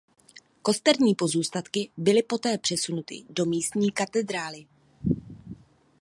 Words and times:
Kosterní 0.61 1.15
pozůstatky 1.15 1.91
byly 1.97 2.23
poté 2.23 2.57
přesunuty 2.57 3.25
do 3.29 3.45
místní 3.45 3.91
katedrály. 3.91 4.65